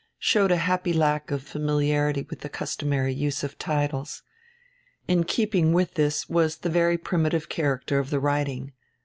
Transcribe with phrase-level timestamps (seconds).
[0.17, 4.23] showed a happy lack of familiarity with die customary use of titles.
[5.07, 8.73] In keeping with this was the very primitive character of the writing.